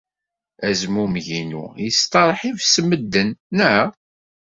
[0.67, 3.87] Azmumeg-inu yesteṛḥib s medden, naɣ?